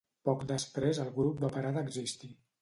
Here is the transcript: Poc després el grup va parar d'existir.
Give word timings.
Poc 0.27 0.45
després 0.51 1.01
el 1.03 1.11
grup 1.19 1.45
va 1.45 1.51
parar 1.59 1.75
d'existir. 1.77 2.33